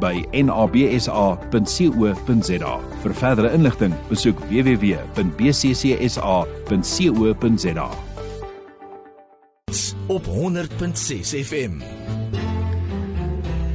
by 0.00 0.24
nabsa.co.za. 0.32 1.14
Vir 3.02 3.14
verdere 3.14 3.52
inligting, 3.54 3.94
besoek 4.08 4.38
www.bccsa.co.za. 4.50 5.08
op 10.08 10.24
100.6 10.24 11.44
FM. 11.44 11.80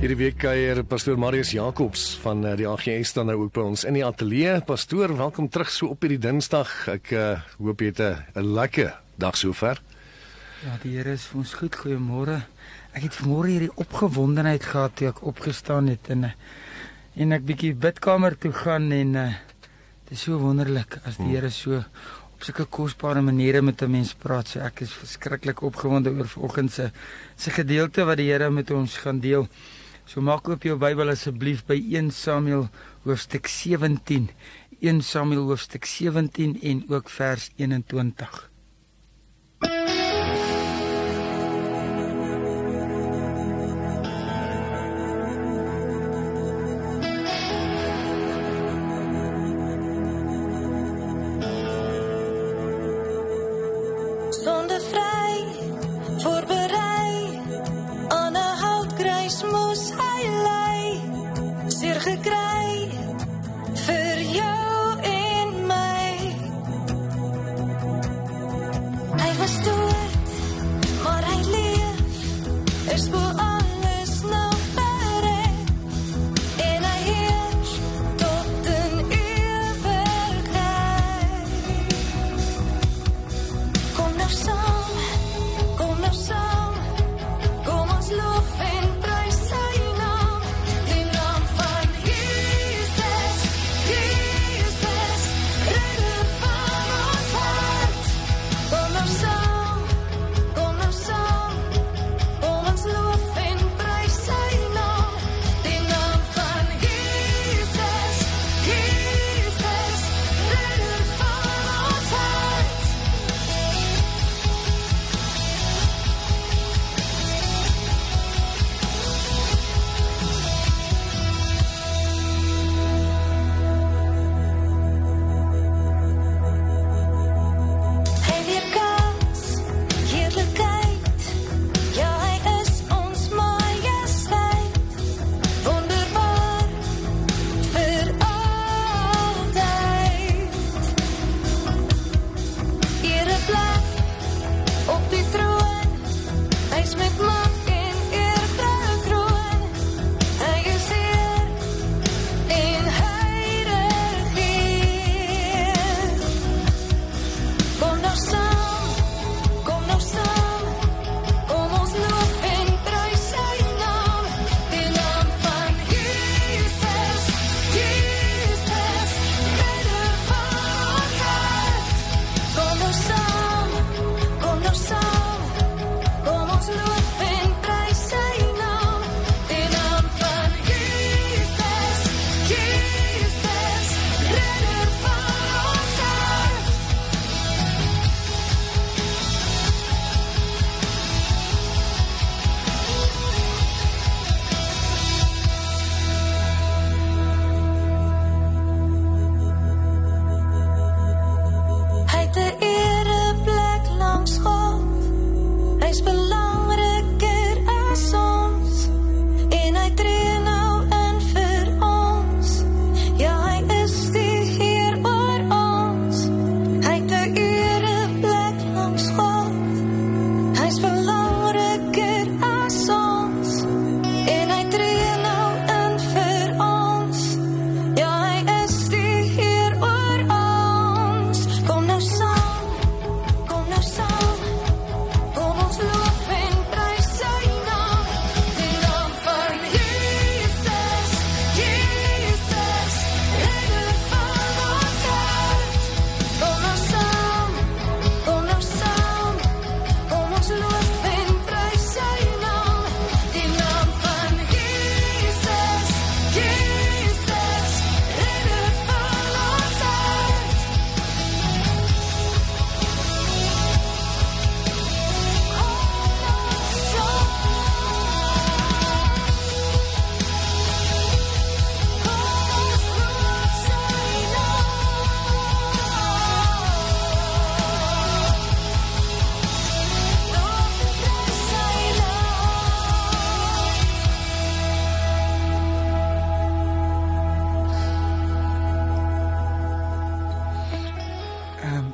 Hierdie 0.01 0.17
week 0.17 0.39
kuier 0.41 0.81
pastoor 0.83 1.19
Marius 1.21 1.53
Jacobs 1.53 2.17
van 2.23 2.41
eh, 2.45 2.55
die 2.59 2.67
AGS 2.67 3.13
dan 3.15 3.29
nou 3.29 3.37
ook 3.45 3.53
by 3.55 3.63
ons 3.69 3.85
in 3.87 3.95
die 3.95 4.03
ateljee. 4.03 4.57
Pastoor, 4.67 5.13
welkom 5.15 5.47
terug 5.53 5.71
so 5.71 5.93
op 5.93 6.01
hierdie 6.03 6.19
Dinsdag. 6.19 6.73
Ek 6.91 7.13
uh, 7.15 7.37
hoop 7.61 7.79
jy 7.79 7.93
het 7.93 8.01
'n 8.01 8.41
'n 8.41 8.53
lekker 8.57 8.91
dag 9.15 9.37
sover. 9.37 9.79
Ja, 10.65 10.75
die 10.81 10.97
Here 10.97 11.13
is 11.13 11.23
vir 11.23 11.37
ons 11.37 11.53
goed. 11.53 11.75
Goeiemôre. 11.75 12.41
Ek 12.93 13.07
het 13.07 13.15
vanmôre 13.17 13.49
hierdie 13.49 13.73
opgewondenheid 13.81 14.65
gehad 14.69 14.93
toe 14.99 15.07
ek 15.09 15.23
opgestaan 15.25 15.87
het 15.89 16.11
en 16.13 16.27
eh, 16.27 16.35
en 17.25 17.33
ek 17.33 17.43
bietjie 17.45 17.73
bidkamer 17.77 18.35
toe 18.37 18.51
gaan 18.53 18.91
en 18.93 19.15
uh, 19.17 19.23
dit 20.09 20.13
is 20.15 20.23
so 20.25 20.37
wonderlik 20.41 20.97
as 21.05 21.17
die 21.17 21.31
Here 21.31 21.49
so 21.53 21.77
op 21.77 22.45
sulke 22.45 22.65
kosbare 22.65 23.21
maniere 23.21 23.61
met 23.61 23.81
'n 23.81 23.91
mens 23.91 24.13
praat. 24.13 24.47
So 24.47 24.59
ek 24.59 24.81
is 24.81 24.93
verskriklik 24.93 25.61
opgewonde 25.61 26.09
oor 26.09 26.27
vanoggend 26.27 26.71
se 26.71 26.91
se 27.35 27.51
gedeelte 27.51 28.05
wat 28.05 28.17
die 28.17 28.29
Here 28.31 28.49
met 28.49 28.71
ons 28.71 28.97
gaan 28.97 29.19
deel. 29.19 29.47
So 30.05 30.21
maak 30.21 30.47
oop 30.49 30.63
jou 30.63 30.77
Bybel 30.77 31.09
asseblief 31.09 31.65
by 31.65 31.81
1 31.97 32.11
Samuel 32.11 32.69
hoofstuk 33.03 33.47
17. 33.47 34.29
1 34.81 35.01
Samuel 35.01 35.47
hoofstuk 35.47 35.85
17 35.85 36.61
en 36.61 36.83
ook 36.89 37.09
vers 37.09 37.51
21. 37.57 38.52
Dood, 69.43 71.03
maar 71.03 71.23
hy 71.27 71.41
leef. 71.51 72.93
Is 72.95 73.09
bo 73.09 73.52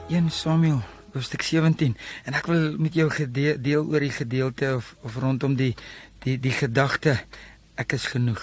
1 0.10 0.32
Samuel 0.34 0.80
hoofstuk 1.14 1.44
17 1.46 1.92
en 2.26 2.34
ek 2.34 2.48
wil 2.50 2.64
met 2.82 2.96
jou 2.98 3.06
gedeel 3.14 3.60
deel 3.62 3.84
oor 3.86 4.02
die 4.02 4.16
gedeelte 4.16 4.72
of 4.80 4.88
of 5.06 5.20
rondom 5.22 5.54
die 5.54 5.76
die 6.24 6.34
die 6.42 6.54
gedagte 6.54 7.14
ek 7.78 7.94
is 7.94 8.08
genoeg. 8.10 8.42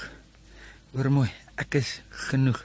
Hoor 0.94 1.10
mooi, 1.10 1.26
ek 1.58 1.74
is 1.80 1.90
genoeg. 2.30 2.60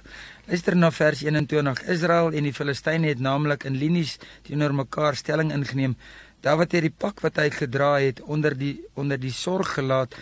Luister 0.46 0.78
na 0.78 0.92
vers 0.94 1.24
21. 1.26 1.82
Israel 1.90 2.30
en 2.30 2.46
die 2.46 2.54
Filistyne 2.54 3.10
het 3.10 3.20
naamlik 3.26 3.66
in 3.66 3.80
linies 3.82 4.20
teenoor 4.46 4.78
mekaar 4.84 5.18
stelling 5.18 5.50
ingeneem. 5.50 5.98
Dawid 6.46 6.78
het 6.78 6.86
die 6.86 6.94
pak 6.94 7.26
wat 7.26 7.42
hy 7.42 7.50
gedra 7.58 7.96
het 7.98 8.22
onder 8.22 8.54
die 8.54 8.76
onder 8.94 9.18
die 9.18 9.34
sorg 9.34 9.80
gelaat 9.80 10.14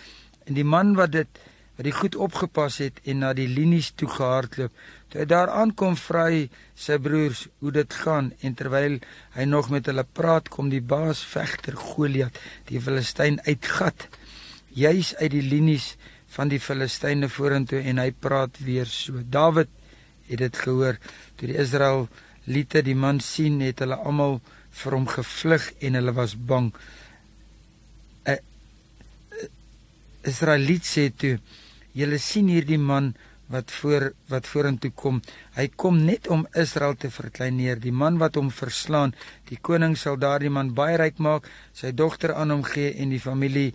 en 0.48 0.56
die 0.56 0.64
man 0.64 0.96
wat 0.96 1.12
dit 1.18 1.44
wat 1.80 1.86
die 1.88 1.96
goed 1.96 2.16
opgepas 2.20 2.74
het 2.82 2.98
en 3.08 3.22
na 3.24 3.30
die 3.32 3.46
linies 3.48 3.86
toe 3.96 4.08
gehardloop. 4.12 4.72
Toe 5.08 5.22
hy 5.22 5.24
daar 5.30 5.48
aankom, 5.48 5.94
vra 5.96 6.26
hy 6.28 6.42
sy 6.76 6.98
broers 7.00 7.46
hoe 7.64 7.70
dit 7.72 7.94
gaan 8.02 8.26
en 8.44 8.56
terwyl 8.58 8.98
hy 9.32 9.46
nog 9.48 9.70
met 9.72 9.86
hulle 9.88 10.04
praat, 10.04 10.50
kom 10.52 10.68
die 10.68 10.82
baas 10.84 11.22
vegter 11.24 11.78
Goliat, 11.80 12.36
die 12.68 12.82
Filistyn 12.84 13.38
uitgat, 13.46 14.04
juis 14.76 15.14
uit 15.22 15.30
die 15.32 15.40
linies 15.40 15.94
van 16.34 16.52
die 16.52 16.60
Filistyne 16.60 17.30
vorentoe 17.32 17.80
en 17.80 18.02
hy 18.02 18.10
praat 18.12 18.60
weer 18.60 18.84
so. 18.84 19.24
Dawid 19.24 19.72
het 20.28 20.42
dit 20.44 20.60
gehoor 20.66 21.00
toe 21.40 21.48
die 21.48 21.56
Israeliete 21.64 22.84
die 22.84 22.98
man 23.06 23.22
sien, 23.24 23.56
het 23.64 23.80
hulle 23.80 23.96
almal 23.96 24.42
vir 24.82 24.98
hom 24.98 25.08
gevlug 25.08 25.72
en 25.80 25.96
hulle 25.96 26.12
was 26.12 26.36
bang. 26.36 26.68
'n 28.28 28.38
Israeliet 30.28 30.84
sê 30.84 31.08
toe 31.08 31.38
Julle 31.92 32.18
sien 32.18 32.48
hierdie 32.48 32.78
man 32.78 33.14
wat 33.50 33.70
voor 33.70 34.12
wat 34.30 34.46
vorentoe 34.46 34.92
kom. 34.94 35.20
Hy 35.56 35.66
kom 35.76 36.04
net 36.06 36.28
om 36.30 36.46
Israel 36.54 36.94
te 36.94 37.10
verkleineer. 37.10 37.80
Die 37.82 37.92
man 37.92 38.20
wat 38.22 38.38
hom 38.38 38.50
verslaan, 38.54 39.14
die 39.50 39.58
koning 39.58 39.96
sal 39.98 40.20
daardie 40.22 40.52
man 40.54 40.74
baie 40.74 40.98
ryk 41.00 41.18
maak, 41.18 41.48
sy 41.74 41.90
dogter 41.90 42.34
aan 42.34 42.54
hom 42.54 42.62
gee 42.66 42.94
en 43.02 43.10
die 43.10 43.22
familie 43.22 43.72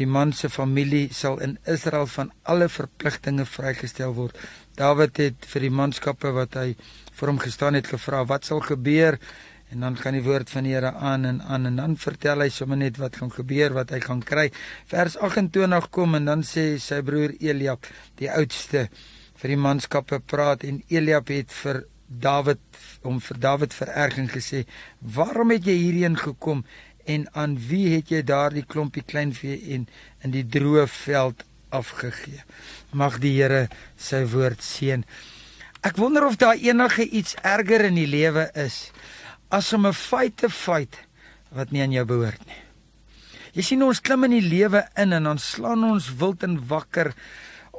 die 0.00 0.06
man 0.08 0.32
se 0.32 0.48
familie 0.48 1.10
sal 1.12 1.40
in 1.44 1.58
Israel 1.68 2.06
van 2.08 2.30
alle 2.48 2.70
verpligtinge 2.72 3.44
vrygestel 3.44 4.14
word. 4.16 4.36
Dawid 4.78 5.18
het 5.20 5.48
vir 5.50 5.66
die 5.66 5.72
manskappe 5.76 6.30
wat 6.32 6.56
hy 6.56 6.68
vir 7.18 7.32
hom 7.32 7.40
gestaan 7.42 7.76
het 7.76 7.90
gevra, 7.90 8.24
"Wat 8.24 8.44
sal 8.44 8.60
gebeur 8.60 9.18
En 9.70 9.80
dan 9.80 9.96
gaan 9.96 10.16
die 10.18 10.24
woord 10.26 10.50
van 10.50 10.66
die 10.66 10.72
Here 10.74 10.90
aan 10.92 11.24
en 11.24 11.42
aan 11.42 11.68
en 11.68 11.76
dan 11.78 11.92
vertel 11.96 12.42
hy 12.42 12.48
sommer 12.50 12.78
net 12.80 12.96
wat 12.98 13.20
gaan 13.20 13.30
gebeur, 13.30 13.70
wat 13.76 13.92
hy 13.94 14.00
gaan 14.02 14.22
kry. 14.26 14.48
Vers 14.90 15.14
28 15.18 15.86
kom 15.94 16.18
en 16.18 16.26
dan 16.26 16.42
sê 16.46 16.72
sy 16.82 16.98
broer 17.06 17.36
Eliab, 17.38 17.86
die 18.18 18.30
oudste, 18.34 18.88
vir 19.38 19.54
die 19.54 19.60
manskappe 19.60 20.18
praat 20.26 20.66
en 20.66 20.82
Eliab 20.90 21.30
het 21.30 21.54
vir 21.62 21.84
Dawid 22.10 22.58
om 23.06 23.20
vir 23.22 23.38
Dawid 23.38 23.74
vererging 23.74 24.26
gesê: 24.32 24.64
"Waarom 24.98 25.54
het 25.54 25.64
jy 25.70 25.76
hierheen 25.78 26.18
gekom 26.18 26.64
en 27.06 27.28
aan 27.32 27.54
wie 27.68 27.94
het 27.94 28.10
jy 28.10 28.22
daardie 28.26 28.66
klompie 28.66 29.06
kleinvee 29.06 29.74
en 29.74 29.86
in 30.24 30.34
die 30.34 30.44
droë 30.44 30.88
veld 30.88 31.46
afgegee?" 31.70 32.42
Mag 32.90 33.20
die 33.22 33.36
Here 33.38 33.68
sy 33.96 34.24
woord 34.26 34.62
seën. 34.62 35.04
Ek 35.80 35.96
wonder 35.96 36.26
of 36.26 36.36
daar 36.36 36.58
enige 36.58 37.06
iets 37.06 37.36
erger 37.42 37.86
in 37.86 37.94
die 37.94 38.10
lewe 38.10 38.50
is 38.54 38.90
as 39.50 39.72
om 39.72 39.86
'n 39.86 39.92
feit 39.92 40.36
te 40.36 40.48
feit 40.48 40.98
wat 41.50 41.70
nie 41.70 41.82
aan 41.82 41.92
jou 41.92 42.04
behoort 42.04 42.46
nie. 42.46 42.62
Jy 43.52 43.62
sien 43.62 43.82
ons 43.82 44.00
klim 44.00 44.24
in 44.24 44.30
die 44.38 44.48
lewe 44.48 44.84
in 44.96 45.12
en 45.12 45.26
dan 45.26 45.38
slaan 45.38 45.84
ons 45.84 46.10
wild 46.20 46.44
en 46.46 46.58
wakker. 46.70 47.14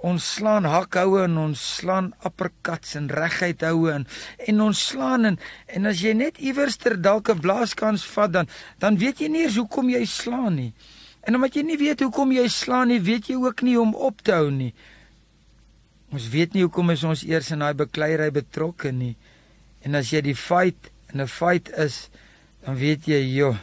Ons 0.04 0.26
slaan 0.36 0.66
hakhoue 0.66 1.24
en 1.24 1.38
ons 1.38 1.62
slaan 1.78 2.14
uppercuts 2.26 2.96
en 2.96 3.08
reguit 3.08 3.62
houe 3.62 3.92
en 3.92 4.08
en 4.48 4.62
ons 4.62 4.88
slaan 4.88 5.26
en 5.26 5.40
en 5.68 5.86
as 5.86 6.02
jy 6.02 6.14
net 6.14 6.42
iewerster 6.42 6.98
dalk 7.02 7.30
'n 7.30 7.40
blaaskans 7.40 8.06
vat 8.06 8.32
dan 8.32 8.48
dan 8.80 8.98
weet 8.98 9.22
jy 9.22 9.28
nie 9.28 9.44
eens 9.44 9.56
hoekom 9.56 9.90
jy 9.90 10.06
slaan 10.06 10.56
nie. 10.56 10.74
En 11.22 11.36
omdat 11.36 11.56
jy 11.56 11.62
nie 11.62 11.78
weet 11.78 12.02
hoekom 12.02 12.32
jy 12.32 12.48
slaan 12.48 12.88
nie, 12.88 13.00
weet 13.00 13.30
jy 13.30 13.36
ook 13.36 13.62
nie 13.62 13.76
hoe 13.76 13.86
om 13.86 13.96
op 13.96 14.22
te 14.22 14.34
hou 14.34 14.52
nie. 14.52 14.74
Ons 16.12 16.28
weet 16.30 16.54
nie 16.54 16.64
hoekom 16.64 16.90
is 16.90 17.04
ons 17.04 17.24
eers 17.24 17.52
in 17.52 17.60
daai 17.60 17.74
bekleierery 17.74 18.32
betrokke 18.32 18.92
nie. 18.92 19.16
En 19.86 19.96
as 19.96 20.12
jy 20.12 20.22
die 20.22 20.36
feit 20.36 20.91
in 21.14 21.22
'n 21.22 21.28
fight 21.28 21.70
is, 21.78 22.10
dan 22.66 22.76
weet 22.76 23.06
jy, 23.06 23.22
joh, 23.36 23.58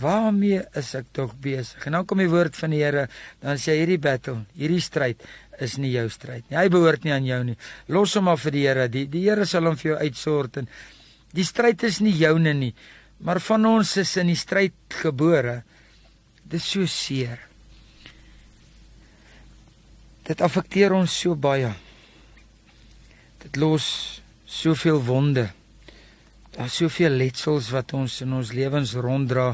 waarmee 0.00 0.62
is 0.76 0.94
ek 0.94 1.06
tog 1.12 1.34
besig? 1.40 1.86
En 1.86 1.92
dan 1.92 2.04
kom 2.04 2.18
die 2.18 2.28
woord 2.28 2.56
van 2.56 2.70
die 2.70 2.82
Here, 2.82 3.08
dan 3.40 3.56
sê 3.56 3.78
hierdie 3.78 3.98
battle, 3.98 4.44
hierdie 4.56 4.80
stryd 4.80 5.22
is 5.60 5.78
nie 5.80 5.92
jou 5.94 6.08
stryd 6.12 6.44
nie. 6.50 6.58
Hy 6.58 6.68
behoort 6.72 7.04
nie 7.04 7.14
aan 7.14 7.26
jou 7.26 7.40
nie. 7.44 7.56
Los 7.88 8.14
hom 8.18 8.28
af 8.28 8.44
vir 8.44 8.52
die 8.52 8.66
Here. 8.66 8.88
Die 8.92 9.06
die 9.08 9.24
Here 9.24 9.46
sal 9.48 9.68
hom 9.68 9.76
vir 9.76 9.92
jou 9.92 9.98
uitsort 10.02 10.60
en 10.60 10.68
die 11.36 11.44
stryd 11.44 11.82
is 11.88 12.00
nie 12.00 12.14
joune 12.16 12.52
nie, 12.54 12.74
maar 13.20 13.40
van 13.40 13.66
ons 13.66 13.96
is 14.00 14.16
in 14.20 14.30
die 14.32 14.38
stryd 14.38 14.76
gebore. 15.02 15.62
Dit 16.44 16.60
is 16.60 16.70
so 16.76 16.86
seer. 16.86 17.40
Dit 20.26 20.42
affekteer 20.42 20.94
ons 20.96 21.12
so 21.12 21.36
baie. 21.38 21.72
Dit 23.42 23.56
los 23.56 23.86
soveel 24.46 25.00
wonde. 25.06 25.48
Daar's 26.56 26.78
soveel 26.80 27.12
letsels 27.20 27.68
wat 27.74 27.92
ons 27.92 28.22
in 28.24 28.32
ons 28.32 28.54
lewens 28.56 28.94
ronddra 28.96 29.50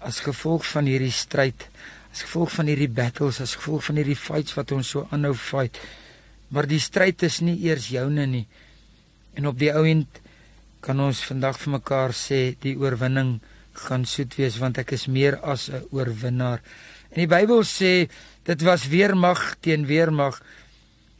as 0.00 0.22
gevolg 0.24 0.64
van 0.64 0.86
hierdie 0.88 1.12
stryd, 1.12 1.66
as 2.08 2.22
gevolg 2.24 2.54
van 2.54 2.70
hierdie 2.70 2.88
battles, 2.88 3.42
as 3.44 3.58
gevolg 3.58 3.84
van 3.90 3.98
hierdie 4.00 4.16
fights 4.16 4.54
wat 4.56 4.72
ons 4.72 4.94
so 4.94 5.04
aanhou 5.12 5.34
fight. 5.36 5.76
Maar 6.48 6.64
die 6.70 6.80
stryd 6.80 7.20
is 7.28 7.42
nie 7.44 7.58
eers 7.66 7.90
joune 7.92 8.24
nie. 8.26 8.46
En 9.36 9.50
op 9.50 9.58
die 9.60 9.68
ou 9.68 9.84
end 9.84 10.22
kan 10.80 11.02
ons 11.04 11.20
vandag 11.28 11.60
vir 11.60 11.74
mekaar 11.74 12.16
sê 12.16 12.40
die 12.64 12.72
oorwinning 12.80 13.36
gaan 13.84 14.06
soet 14.08 14.32
wees 14.40 14.56
want 14.62 14.80
ek 14.80 14.94
is 14.96 15.06
meer 15.12 15.36
as 15.44 15.68
'n 15.68 15.84
oorwinnaar. 15.92 16.64
En 17.12 17.20
die 17.20 17.28
Bybel 17.28 17.62
sê 17.68 18.08
dit 18.44 18.62
was 18.62 18.88
weermag 18.88 19.60
teen 19.60 19.84
weermag. 19.86 20.40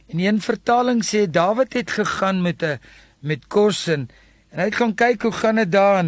En 0.09 0.19
een 0.19 0.41
vertaling 0.41 1.05
sê 1.05 1.29
Dawid 1.29 1.73
het 1.73 1.91
gegaan 1.91 2.41
met 2.41 2.63
'n 2.63 2.79
met 3.21 3.47
kos 3.47 3.87
en 3.87 4.09
En 4.51 4.59
hy 4.59 4.67
het 4.67 4.75
gaan 4.75 4.95
kyk 4.95 5.21
hoe 5.21 5.31
gaan 5.31 5.61
dit 5.61 5.71
daar. 5.71 6.03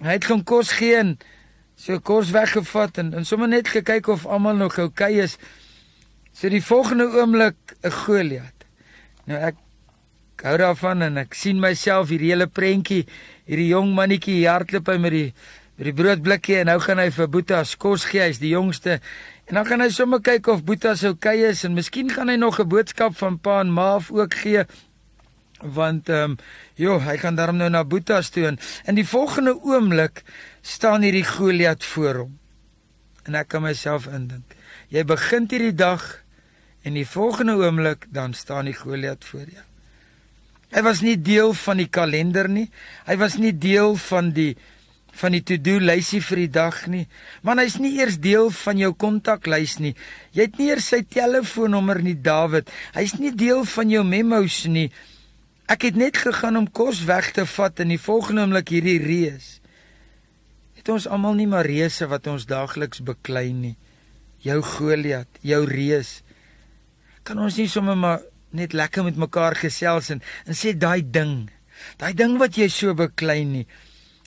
Hy 0.00 0.16
het 0.16 0.24
gaan 0.24 0.42
kos 0.44 0.72
gee 0.78 0.96
en 0.96 1.16
so 1.76 2.00
kos 2.00 2.32
weggevat 2.32 2.98
en 3.02 3.12
en 3.16 3.24
sommer 3.28 3.48
net 3.52 3.68
gekyk 3.68 4.08
of 4.12 4.24
almal 4.26 4.56
nog 4.56 4.78
oukei 4.78 5.12
okay 5.12 5.24
is. 5.24 5.36
So 6.32 6.48
die 6.48 6.64
volgende 6.64 7.08
oomblik 7.12 7.56
'n 7.82 7.90
Goliat. 7.90 8.64
Nou 9.24 9.40
ek 9.40 9.56
hou 10.42 10.56
daarvan 10.56 11.02
en 11.02 11.16
ek 11.16 11.34
sien 11.34 11.60
myself 11.60 12.08
hierdie 12.08 12.32
hele 12.32 12.46
prentjie, 12.46 13.06
hierdie 13.44 13.68
jong 13.68 13.94
mannetjie 13.94 14.48
hardloop 14.48 14.88
hy 14.88 14.98
met 14.98 15.12
die 15.12 15.32
met 15.76 15.84
die 15.84 15.92
broodblikkie 15.92 16.56
en 16.56 16.66
nou 16.66 16.80
gaan 16.80 16.98
hy 16.98 17.10
vir 17.10 17.28
Boeta 17.28 17.62
kos 17.78 18.04
gee, 18.04 18.20
hy's 18.20 18.38
die 18.38 18.54
jongste. 18.54 19.00
En 19.46 19.54
dan 19.54 19.66
gaan 19.66 19.80
hy 19.80 19.90
sommer 19.90 20.20
kyk 20.20 20.46
of 20.48 20.64
Boeta 20.64 20.94
se 20.96 21.08
oukei 21.08 21.40
okay 21.40 21.50
is 21.50 21.64
en 21.64 21.74
miskien 21.74 22.08
gaan 22.10 22.28
hy 22.28 22.36
nog 22.36 22.60
'n 22.60 22.68
boodskap 22.68 23.16
van 23.16 23.38
pa 23.38 23.60
en 23.60 23.70
ma 23.70 24.00
ook 24.10 24.34
gee 24.34 24.64
want 25.60 26.08
ehm 26.08 26.36
um, 26.36 26.38
joh, 26.74 27.00
hy 27.00 27.16
gaan 27.16 27.36
daarom 27.36 27.56
nou 27.56 27.68
na 27.70 27.84
Boetas 27.84 28.28
toe 28.30 28.46
en 28.46 28.58
in 28.84 28.98
die 28.98 29.06
volgende 29.06 29.56
oomblik 29.64 30.22
staan 30.60 31.02
hierdie 31.02 31.24
Goliat 31.24 31.84
voor 31.84 32.14
hom. 32.24 32.38
En 33.24 33.34
ek 33.34 33.48
kan 33.48 33.62
myself 33.62 34.06
indink. 34.06 34.54
Jy 34.92 35.04
begin 35.04 35.48
hierdie 35.50 35.74
dag 35.74 36.04
en 36.86 36.94
die 36.94 37.06
volgende 37.08 37.56
oomblik 37.56 38.06
dan 38.12 38.34
staan 38.34 38.68
die 38.68 38.76
Goliat 38.76 39.24
voor 39.24 39.48
jou. 39.48 39.64
Hy 40.74 40.82
was 40.82 41.00
nie 41.00 41.16
deel 41.16 41.54
van 41.54 41.80
die 41.80 41.88
kalender 41.88 42.48
nie. 42.50 42.68
Hy 43.06 43.16
was 43.16 43.38
nie 43.40 43.54
deel 43.54 43.96
van 44.08 44.32
die 44.36 44.54
van 45.16 45.32
die 45.32 45.40
to-do 45.40 45.78
lysie 45.80 46.20
vir 46.20 46.42
die 46.42 46.50
dag 46.52 46.82
nie. 46.92 47.06
Man, 47.40 47.56
hy's 47.62 47.78
nie 47.80 47.94
eers 47.96 48.18
deel 48.20 48.50
van 48.52 48.76
jou 48.76 48.90
kontaklys 49.00 49.78
nie. 49.80 49.94
Jy 50.36 50.44
het 50.44 50.58
nie 50.60 50.66
eers 50.68 50.90
sy 50.92 51.00
telefoonnommer 51.08 52.02
nie, 52.04 52.18
Dawid. 52.20 52.68
Hy's 52.92 53.14
nie 53.16 53.32
deel 53.32 53.64
van 53.64 53.94
jou 53.94 54.02
memos 54.04 54.58
nie. 54.68 54.90
Ek 55.66 55.82
het 55.82 55.96
net 55.98 56.18
gegaan 56.22 56.56
om 56.60 56.68
kos 56.70 57.02
weg 57.08 57.32
te 57.34 57.42
vat 57.56 57.80
in 57.82 57.90
die 57.90 58.00
volgende 58.00 58.44
oomblik 58.44 58.70
hierdie 58.70 59.00
reus. 59.02 59.56
Het 60.78 60.88
ons 60.94 61.08
almal 61.10 61.34
nie 61.34 61.48
maar 61.50 61.66
reuse 61.66 62.06
wat 62.06 62.28
ons 62.30 62.46
daagliks 62.46 63.02
beklei 63.02 63.50
nie. 63.50 63.74
Jou 64.46 64.60
Goliat, 64.62 65.28
jou 65.42 65.64
reus. 65.66 66.20
Kan 67.26 67.42
ons 67.42 67.58
nie 67.58 67.66
sommer 67.70 67.98
maar 67.98 68.22
net 68.54 68.76
lekker 68.78 69.04
met 69.08 69.18
mekaar 69.18 69.58
gesels 69.58 70.12
en 70.14 70.22
en 70.46 70.54
sê 70.54 70.72
daai 70.78 71.02
ding, 71.02 71.48
daai 71.98 72.14
ding 72.14 72.38
wat 72.38 72.56
jy 72.56 72.68
so 72.70 72.94
beklei 72.94 73.42
nie. 73.44 73.66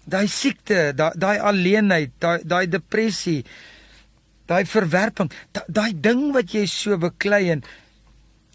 Daai 0.10 0.28
siekte, 0.28 0.92
daai 0.98 1.14
daai 1.16 1.38
alleenheid, 1.40 2.12
daai 2.20 2.44
daai 2.44 2.66
depressie, 2.68 3.46
daai 4.50 4.66
verwerping, 4.66 5.32
daai 5.68 5.94
ding 5.94 6.34
wat 6.36 6.52
jy 6.54 6.66
so 6.68 6.98
beklei 7.00 7.46
en 7.56 7.64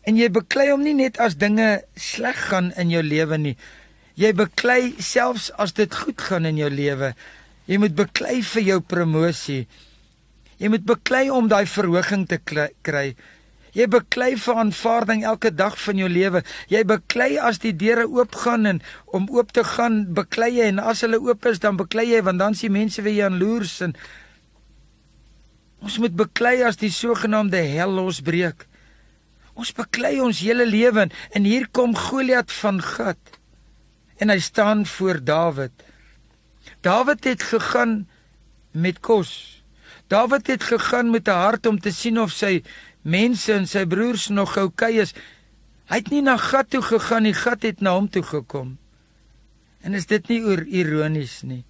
En 0.04 0.18
jy 0.20 0.28
beklei 0.32 0.68
hom 0.70 0.84
nie 0.84 0.96
net 0.96 1.18
as 1.22 1.38
dinge 1.40 1.84
sleg 1.96 2.36
gaan 2.50 2.72
in 2.80 2.92
jou 2.92 3.02
lewe 3.02 3.38
nie. 3.40 3.56
Jy 4.20 4.34
beklei 4.36 4.94
selfs 5.02 5.48
as 5.58 5.72
dit 5.74 5.90
goed 5.90 6.20
gaan 6.20 6.46
in 6.46 6.60
jou 6.60 6.70
lewe. 6.70 7.14
Jy 7.66 7.80
moet 7.80 7.94
beklei 7.96 8.42
vir 8.44 8.66
jou 8.68 8.80
promosie. 8.84 9.64
Jy 10.60 10.70
moet 10.70 10.84
beklei 10.86 11.30
om 11.32 11.48
daai 11.48 11.64
verhoging 11.66 12.28
te 12.28 12.38
kry. 12.38 13.14
Jy 13.74 13.86
beklei 13.90 14.34
vir 14.38 14.60
aanvaarding 14.62 15.24
elke 15.26 15.50
dag 15.50 15.74
van 15.82 15.98
jou 15.98 16.08
lewe. 16.08 16.44
Jy 16.70 16.84
beklei 16.86 17.32
as 17.42 17.58
die 17.64 17.72
deure 17.74 18.04
oopgaan 18.06 18.68
en 18.70 18.82
om 19.06 19.26
oop 19.34 19.50
te 19.56 19.64
gaan, 19.66 20.04
beklei 20.14 20.52
jy 20.60 20.68
en 20.70 20.78
as 20.78 21.02
hulle 21.02 21.18
oop 21.18 21.48
is, 21.50 21.58
dan 21.58 21.80
beklei 21.80 22.06
jy 22.12 22.20
want 22.22 22.38
dan 22.38 22.54
sien 22.54 22.72
mense 22.72 23.02
weer 23.02 23.18
jy 23.18 23.26
aanloers 23.26 23.80
en 23.88 23.96
ons 25.84 25.98
moet 26.00 26.14
beklei 26.16 26.62
as 26.64 26.78
die 26.80 26.92
sogenaamde 26.92 27.58
hel 27.74 27.90
losbreek. 27.98 28.68
Ons 29.54 29.72
beklei 29.74 30.18
ons 30.20 30.42
hele 30.42 30.66
lewe 30.66 31.08
en 31.08 31.46
hier 31.46 31.68
kom 31.70 31.94
Goliat 31.96 32.52
van 32.60 32.80
Gat 32.82 33.38
en 34.22 34.30
hy 34.30 34.38
staan 34.38 34.84
voor 34.86 35.18
Dawid. 35.24 35.72
Dawid 36.86 37.24
het 37.24 37.42
gegaan 37.42 38.04
met 38.70 39.00
kos. 39.00 39.62
Dawid 40.06 40.46
het 40.46 40.62
gegaan 40.62 41.10
met 41.10 41.28
'n 41.28 41.40
hart 41.44 41.66
om 41.66 41.78
te 41.80 41.90
sien 41.92 42.20
of 42.20 42.30
sy 42.30 42.62
mense 43.02 43.52
en 43.52 43.66
sy 43.66 43.84
broers 43.86 44.28
nog 44.28 44.56
oukei 44.56 45.00
is. 45.00 45.14
Hy 45.86 45.96
het 45.96 46.10
nie 46.10 46.22
na 46.22 46.36
Gat 46.36 46.70
toe 46.70 46.82
gegaan 46.82 47.22
nie, 47.22 47.34
Gat 47.34 47.62
het 47.62 47.80
na 47.80 47.92
hom 47.94 48.08
toe 48.08 48.22
gekom. 48.22 48.78
En 49.80 49.94
is 49.94 50.06
dit 50.06 50.28
nie 50.28 50.40
oor 50.42 50.62
ironies 50.64 51.42
nie? 51.42 51.64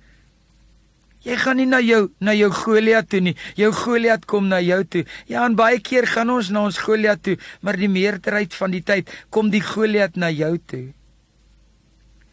Jy 1.25 1.37
gaan 1.41 1.57
nie 1.57 1.69
na 1.69 1.81
jou 1.81 2.11
na 2.21 2.35
jou 2.37 2.51
Goliat 2.53 3.09
toe 3.09 3.21
nie. 3.25 3.35
Jou 3.57 3.71
Goliat 3.73 4.27
kom 4.29 4.51
na 4.51 4.61
jou 4.61 4.83
toe. 4.85 5.05
Ja, 5.31 5.47
en 5.49 5.57
baie 5.57 5.81
keer 5.81 6.07
gaan 6.11 6.33
ons 6.35 6.51
na 6.53 6.67
ons 6.69 6.81
Goliat 6.85 7.23
toe, 7.25 7.39
maar 7.65 7.79
die 7.81 7.89
meerderheid 7.89 8.53
van 8.55 8.75
die 8.75 8.83
tyd 8.85 9.09
kom 9.33 9.49
die 9.53 9.65
Goliat 9.65 10.19
na 10.21 10.29
jou 10.33 10.53
toe. 10.69 10.85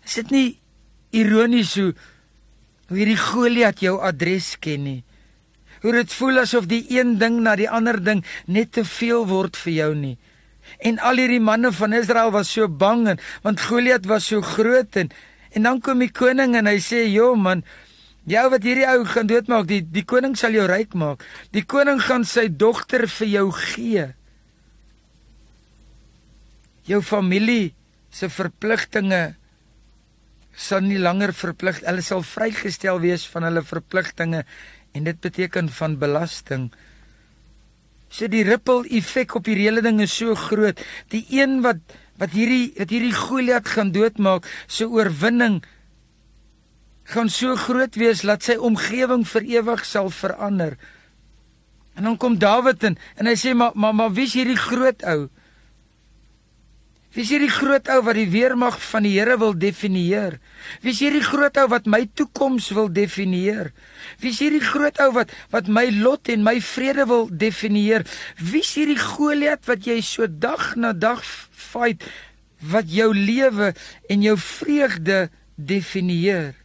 Is 0.03 0.17
dit 0.19 0.33
nie 0.35 0.47
ironies 1.15 1.75
hoe 1.79 1.93
hoe 2.91 2.99
hierdie 2.99 3.19
Goliat 3.19 3.79
jou 3.79 3.95
adres 4.03 4.57
ken 4.59 4.83
nie? 4.83 4.99
Hoe 5.81 5.93
dit 5.95 6.13
voel 6.19 6.41
asof 6.43 6.67
die 6.67 6.83
een 6.91 7.15
ding 7.21 7.39
na 7.45 7.55
die 7.55 7.69
ander 7.71 7.95
ding 8.03 8.25
net 8.51 8.73
te 8.75 8.83
veel 8.83 9.23
word 9.29 9.55
vir 9.63 9.73
jou 9.73 9.91
nie. 9.95 10.17
En 10.83 10.99
al 10.99 11.21
hierdie 11.21 11.41
manne 11.41 11.71
van 11.71 11.95
Israel 11.95 12.33
was 12.35 12.51
so 12.51 12.67
bang 12.67 13.07
en 13.13 13.23
want 13.45 13.63
Goliat 13.69 14.03
was 14.11 14.27
so 14.27 14.43
groot 14.43 14.99
en 14.99 15.15
en 15.55 15.67
dan 15.67 15.79
kom 15.83 15.99
die 15.99 16.11
koning 16.11 16.55
en 16.55 16.67
hy 16.67 16.77
sê: 16.79 17.07
"Jo 17.11 17.35
man, 17.35 17.63
jou 18.29 18.47
wat 18.53 18.63
hierdie 18.63 18.87
ou 18.89 19.03
gaan 19.09 19.29
doodmaak, 19.29 19.67
die 19.69 19.81
die 19.81 20.05
koning 20.05 20.35
sal 20.37 20.53
jou 20.53 20.67
ryk 20.69 20.93
maak. 20.93 21.25
Die 21.51 21.65
koning 21.65 22.01
gaan 22.01 22.25
sy 22.25 22.47
dogter 22.49 23.07
vir 23.07 23.27
jou 23.27 23.51
gee." 23.51 24.07
Jou 26.85 27.01
familie 27.01 27.73
se 28.11 28.29
verpligtinge 28.29 29.35
sal 30.57 30.83
nie 30.83 30.99
langer 30.99 31.31
verplig 31.33 31.79
hulle 31.85 32.03
sal 32.03 32.23
vrygestel 32.27 32.99
wees 32.99 33.23
van 33.31 33.47
hulle 33.47 33.63
verpligtinge 33.63 34.43
en 34.93 35.03
dit 35.07 35.19
beteken 35.23 35.69
van 35.71 35.97
belasting. 35.99 36.71
So 38.11 38.27
die 38.27 38.43
ripple 38.43 38.83
effek 38.91 39.37
op 39.39 39.47
hierdie 39.47 39.69
hele 39.69 39.83
ding 39.85 40.01
is 40.03 40.13
so 40.13 40.35
groot. 40.35 40.79
Die 41.13 41.23
een 41.31 41.61
wat 41.63 41.79
wat 42.19 42.35
hierdie 42.35 42.73
wat 42.77 42.91
hierdie 42.91 43.15
Goliat 43.15 43.69
gaan 43.71 43.93
doodmaak, 43.95 44.45
se 44.67 44.83
so 44.83 44.97
oorwinning 44.97 45.61
gaan 47.03 47.29
so 47.29 47.55
groot 47.55 47.95
wees 47.95 48.21
dat 48.21 48.43
sy 48.43 48.55
omgewing 48.55 49.25
vir 49.27 49.47
ewig 49.59 49.85
sal 49.85 50.09
verander. 50.09 50.77
En 51.95 52.03
dan 52.03 52.17
kom 52.17 52.37
Dawid 52.39 52.83
in 52.83 52.97
en 53.19 53.27
hy 53.27 53.35
sê 53.35 53.53
maar 53.57 53.75
maar 53.75 53.95
maar 53.95 54.13
wie's 54.15 54.33
hierdie 54.37 54.59
groot 54.59 55.03
ou? 55.03 55.29
Wie 57.11 57.25
is 57.25 57.31
hierdie 57.33 57.51
groot 57.51 57.89
ou 57.91 57.97
wat 58.07 58.15
die 58.15 58.29
weermag 58.31 58.77
van 58.79 59.03
die 59.03 59.17
Here 59.17 59.35
wil 59.35 59.51
definieer? 59.59 60.37
Wie 60.79 60.93
is 60.93 61.01
hierdie 61.03 61.25
groot 61.25 61.57
ou 61.59 61.65
wat 61.73 61.89
my 61.91 62.05
toekoms 62.15 62.69
wil 62.77 62.87
definieer? 62.87 63.73
Wie 64.23 64.31
is 64.31 64.39
hierdie 64.39 64.63
groot 64.63 65.01
ou 65.03 65.09
wat 65.17 65.33
wat 65.51 65.67
my 65.67 65.89
lot 65.91 66.31
en 66.31 66.45
my 66.47 66.55
vrede 66.63 67.03
wil 67.09 67.27
definieer? 67.27 68.07
Wie 68.39 68.63
is 68.63 68.71
hierdie 68.79 68.99
Goliat 69.01 69.67
wat 69.67 69.83
jy 69.89 69.99
so 70.05 70.29
dag 70.31 70.77
na 70.79 70.93
dag 70.95 71.19
fight 71.25 72.07
wat 72.71 72.87
jou 72.87 73.11
lewe 73.11 73.73
en 74.07 74.23
jou 74.23 74.37
vreugde 74.39 75.25
definieer? 75.59 76.60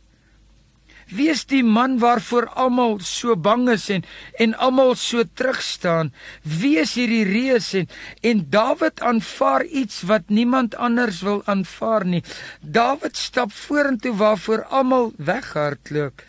Wie 1.07 1.29
is 1.31 1.45
die 1.47 1.63
man 1.63 2.01
waarvoor 2.03 2.49
almal 2.59 2.99
so 2.99 3.37
bang 3.39 3.69
is 3.71 3.87
en 3.95 4.03
en 4.43 4.55
almal 4.59 4.97
so 4.99 5.23
terug 5.23 5.61
staan? 5.63 6.11
Wie 6.43 6.79
is 6.83 6.97
hierdie 6.99 7.25
reus 7.29 7.73
en 7.79 7.87
en 8.23 8.47
Dawid 8.51 9.01
aanvaar 9.01 9.65
iets 9.65 10.03
wat 10.11 10.29
niemand 10.29 10.75
anders 10.75 11.21
wil 11.23 11.43
aanvaar 11.47 12.07
nie. 12.07 12.23
Dawid 12.61 13.17
stap 13.17 13.53
vorentoe 13.53 14.17
waarvoor 14.19 14.65
almal 14.65 15.13
weghardloop. 15.17 16.23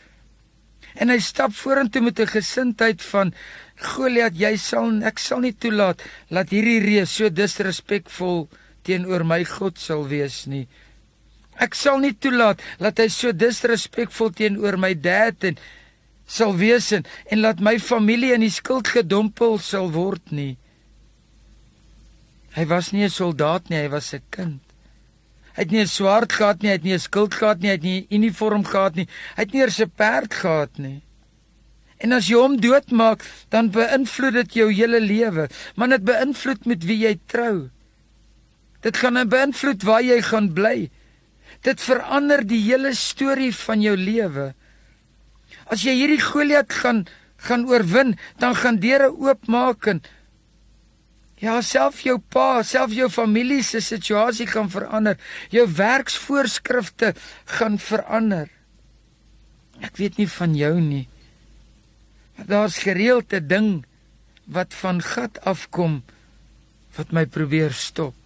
En 0.98 1.10
hy 1.10 1.18
stap 1.22 1.54
vorentoe 1.54 2.02
met 2.02 2.20
'n 2.20 2.28
gesindheid 2.28 3.02
van 3.02 3.34
Goliat, 3.78 4.34
jy 4.34 4.58
sal 4.58 5.04
ek 5.06 5.20
sal 5.20 5.40
nie 5.40 5.54
toelaat 5.54 6.02
dat 6.30 6.50
hierdie 6.50 6.82
reus 6.82 7.16
so 7.16 7.30
disrespekvol 7.30 8.48
teenoor 8.82 9.26
my 9.26 9.44
God 9.44 9.78
sal 9.78 10.08
wees 10.08 10.46
nie. 10.46 10.68
Ek 11.58 11.76
sal 11.76 12.00
nie 12.00 12.14
toelaat 12.14 12.62
dat 12.80 13.00
hy 13.02 13.08
so 13.10 13.34
disrespekvol 13.34 14.32
teenoor 14.38 14.78
my 14.78 14.94
dad 14.94 15.44
en 15.44 15.58
sal 16.28 16.54
wees 16.60 16.92
en, 16.92 17.06
en 17.32 17.42
laat 17.42 17.60
my 17.64 17.78
familie 17.80 18.34
in 18.36 18.46
die 18.46 18.54
skuld 18.54 18.92
gedompel 18.94 19.58
sal 19.64 19.90
word 19.96 20.32
nie. 20.32 20.58
Hy 22.58 22.66
was 22.66 22.92
nie 22.92 23.06
'n 23.06 23.10
soldaat 23.10 23.70
nie, 23.70 23.78
hy 23.78 23.90
was 23.90 24.14
'n 24.14 24.22
kind. 24.30 24.62
Hy 25.56 25.64
het 25.64 25.72
nie 25.72 25.82
'n 25.82 25.88
swaard 25.88 26.32
gehad 26.34 26.62
nie, 26.62 26.70
hy 26.70 26.78
het 26.78 26.84
nie 26.84 26.94
'n 26.94 27.00
skild 27.00 27.34
gehad 27.34 27.60
nie, 27.62 27.70
hy 27.70 27.78
het 27.78 27.84
nie 27.84 28.02
'n 28.02 28.16
uniform 28.18 28.64
gehad 28.64 28.96
nie. 28.96 29.08
Hy 29.36 29.42
het 29.42 29.54
nie 29.54 29.62
eers 29.62 29.80
'n 29.82 29.92
perd 29.96 30.34
gehad 30.34 30.78
nie. 30.78 31.02
En 31.98 32.12
as 32.12 32.28
jy 32.28 32.38
hom 32.38 32.60
doodmaak, 32.62 33.24
dan 33.50 33.72
beïnvloed 33.72 34.34
dit 34.34 34.54
jou 34.54 34.70
hele 34.72 35.00
lewe, 35.02 35.50
maar 35.76 35.90
dit 35.90 36.04
beïnvloed 36.04 36.66
met 36.66 36.84
wie 36.84 36.98
jy 36.98 37.20
trou. 37.26 37.70
Dit 38.82 38.98
gaan 38.98 39.18
beïnvloed 39.30 39.84
waar 39.84 40.04
jy 40.04 40.22
gaan 40.22 40.54
bly. 40.54 40.90
Dit 41.68 41.84
verander 41.84 42.46
die 42.48 42.62
hele 42.64 42.94
storie 42.96 43.52
van 43.52 43.84
jou 43.84 43.96
lewe. 44.00 44.54
As 45.68 45.84
jy 45.84 45.98
hierdie 46.00 46.24
Goliat 46.24 46.72
gaan 46.72 47.08
gaan 47.38 47.68
oorwin, 47.70 48.16
dan 48.42 48.56
gaan 48.58 48.80
deure 48.82 49.12
oopmaak 49.14 49.86
en 49.92 50.00
ja, 51.38 51.60
self 51.62 52.00
jou 52.02 52.18
pa, 52.34 52.64
self 52.66 52.96
jou 52.98 53.12
familie 53.14 53.62
se 53.62 53.78
situasie 53.86 54.48
gaan 54.50 54.72
verander. 54.74 55.20
Jou 55.54 55.68
werksvoorskrifte 55.78 57.14
gaan 57.60 57.78
verander. 57.78 58.50
Ek 59.86 60.02
weet 60.02 60.18
nie 60.18 60.30
van 60.34 60.58
jou 60.58 60.74
nie. 60.82 61.06
Maar 62.38 62.50
daar's 62.50 62.82
gereeld 62.82 63.34
'n 63.34 63.48
ding 63.48 63.70
wat 64.50 64.74
van 64.74 65.02
gat 65.02 65.38
afkom 65.46 66.02
wat 66.98 67.12
my 67.12 67.26
probeer 67.26 67.74
stop 67.74 68.17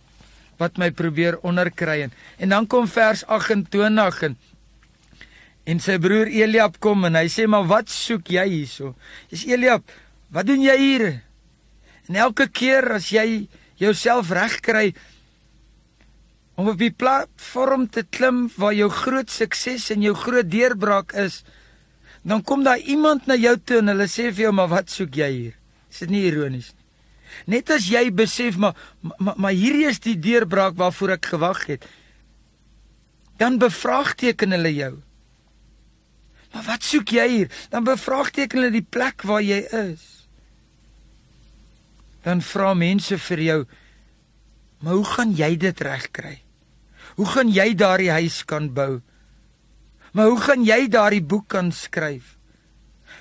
wat 0.61 0.77
my 0.77 0.91
probeer 0.93 1.39
onderkry 1.47 2.03
en, 2.05 2.15
en 2.37 2.53
dan 2.53 2.67
kom 2.69 2.87
vers 2.89 3.25
28 3.25 4.23
en 4.29 4.37
en 5.71 5.81
sy 5.81 5.97
broer 6.01 6.29
Eliab 6.33 6.79
kom 6.81 7.05
en 7.05 7.17
hy 7.19 7.27
sê 7.29 7.45
maar 7.49 7.67
wat 7.69 7.91
soek 7.93 8.31
jy 8.33 8.47
hierso? 8.49 8.95
Is 9.29 9.45
Eliab, 9.45 9.85
wat 10.33 10.47
doen 10.49 10.63
jy 10.63 10.77
hier? 10.79 11.05
En 12.09 12.17
elke 12.25 12.47
keer 12.49 12.95
as 12.97 13.11
jy 13.13 13.45
jouself 13.81 14.33
regkry 14.33 14.91
om 16.57 16.73
op 16.73 16.81
die 16.81 16.91
platform 16.93 17.87
te 17.93 18.03
klim 18.03 18.47
waar 18.57 18.75
jou 18.77 18.89
groot 18.93 19.29
sukses 19.31 19.89
en 19.93 20.03
jou 20.05 20.15
groot 20.17 20.49
deurbraak 20.49 21.15
is, 21.17 21.41
dan 22.25 22.43
kom 22.45 22.65
daar 22.65 22.81
iemand 22.81 23.29
na 23.29 23.37
jou 23.39 23.55
toe 23.57 23.79
en 23.81 23.93
hulle 23.93 24.09
sê 24.09 24.29
vir 24.29 24.47
jou 24.49 24.53
maar 24.57 24.69
wat 24.73 24.93
soek 24.93 25.17
jy 25.23 25.31
hier? 25.37 25.57
Is 25.93 26.03
dit 26.03 26.13
nie 26.13 26.25
ironies 26.29 26.73
nie? 26.73 26.80
Net 27.45 27.69
as 27.69 27.87
jy 27.89 28.11
besef 28.13 28.57
maar 28.57 28.75
maar, 29.17 29.35
maar 29.37 29.55
hierdie 29.55 29.87
is 29.89 29.99
die 29.99 30.17
deurbraak 30.19 30.75
waarvoor 30.77 31.15
ek 31.17 31.31
gewag 31.33 31.65
het. 31.65 31.87
Dan 33.37 33.57
bevraagteken 33.57 34.51
hulle 34.53 34.73
jou. 34.75 34.93
Maar 36.51 36.65
wat 36.67 36.83
soek 36.83 37.13
jy 37.15 37.27
hier? 37.29 37.51
Dan 37.71 37.87
bevraagteken 37.87 38.59
hulle 38.59 38.73
die 38.73 38.85
plek 38.85 39.23
waar 39.27 39.43
jy 39.43 39.63
is. 39.71 40.03
Dan 42.21 42.43
vra 42.45 42.73
mense 42.77 43.17
vir 43.17 43.39
jou: 43.39 43.59
"Maar 44.79 44.93
hoe 44.93 45.05
gaan 45.05 45.31
jy 45.35 45.57
dit 45.57 45.81
regkry? 45.81 46.41
Hoe 47.15 47.25
gaan 47.25 47.49
jy 47.49 47.73
daardie 47.75 48.11
huis 48.11 48.45
kan 48.45 48.73
bou? 48.73 49.01
Maar 50.13 50.27
hoe 50.27 50.39
gaan 50.39 50.63
jy 50.63 50.87
daardie 50.87 51.23
boek 51.23 51.47
kan 51.47 51.71
skryf? 51.71 52.37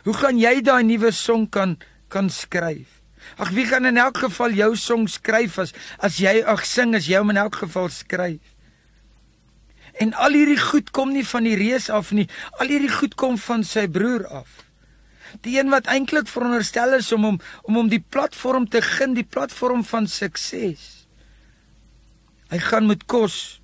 Hoe 0.04 0.14
gaan 0.14 0.38
jy 0.38 0.60
daai 0.60 0.82
nuwe 0.84 1.12
song 1.12 1.48
kan 1.48 1.78
kan 2.08 2.30
skryf?" 2.30 2.99
Ag 3.36 3.50
wie 3.56 3.66
gaan 3.66 3.86
in 3.86 4.00
elk 4.00 4.18
geval 4.24 4.54
jou 4.56 4.76
song 4.76 5.08
skryf 5.08 5.58
as 5.58 5.74
as 5.98 6.18
jy 6.22 6.40
ag 6.42 6.64
sing 6.66 6.94
as 6.94 7.06
jy 7.06 7.20
hom 7.20 7.30
in 7.30 7.40
elk 7.40 7.60
geval 7.62 7.88
skryf. 7.88 8.40
En 10.00 10.14
al 10.14 10.36
hierdie 10.38 10.60
goed 10.60 10.90
kom 10.90 11.12
nie 11.12 11.26
van 11.26 11.44
die 11.44 11.56
reus 11.58 11.90
af 11.90 12.12
nie. 12.16 12.28
Al 12.58 12.72
hierdie 12.72 12.92
goed 12.92 13.14
kom 13.20 13.38
van 13.38 13.64
sy 13.66 13.86
broer 13.88 14.26
af. 14.26 14.48
Die 15.44 15.58
een 15.58 15.70
wat 15.70 15.86
eintlik 15.90 16.28
veronderstel 16.30 16.96
is 16.98 17.12
om 17.12 17.26
hom 17.26 17.38
om 17.62 17.78
hom 17.78 17.90
die 17.90 18.02
platform 18.02 18.66
te 18.68 18.82
gun, 18.82 19.14
die 19.14 19.26
platform 19.26 19.84
van 19.86 20.08
sukses. 20.10 21.06
Hy 22.50 22.58
gaan 22.58 22.88
met 22.90 23.06
kos 23.06 23.60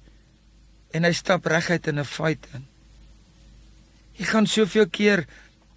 en 0.95 1.05
hy 1.05 1.13
stap 1.13 1.47
reguit 1.51 1.87
in 1.91 1.99
'n 1.99 2.05
fight 2.05 2.47
in. 2.55 2.67
Hy 4.17 4.25
gaan 4.25 4.47
soveel 4.47 4.89
keer 4.89 5.27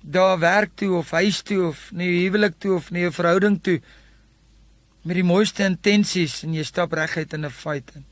daar 0.01 0.39
werk 0.39 0.75
toe 0.75 0.95
of 0.97 1.11
huis 1.11 1.41
toe 1.41 1.67
of 1.67 1.91
nie 1.91 2.09
huwelik 2.23 2.55
toe 2.57 2.75
of 2.75 2.91
nie 2.91 3.05
'n 3.05 3.11
verhouding 3.11 3.61
toe. 3.61 3.81
met 5.09 5.15
die 5.15 5.25
mooiste 5.25 5.63
intensies 5.65 6.41
en 6.43 6.55
jy 6.57 6.63
stap 6.67 6.93
reguit 6.97 7.33
in 7.33 7.45
'n 7.45 7.49
fight 7.49 7.95
in. 7.95 8.05